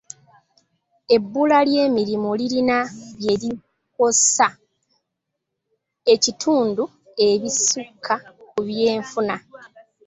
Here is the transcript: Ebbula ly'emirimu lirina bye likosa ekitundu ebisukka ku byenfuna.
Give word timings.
Ebbula 1.15 1.57
ly'emirimu 1.69 2.29
lirina 2.39 2.77
bye 3.19 3.35
likosa 3.41 4.47
ekitundu 6.13 6.83
ebisukka 7.29 8.15
ku 8.49 8.59
byenfuna. 8.67 9.35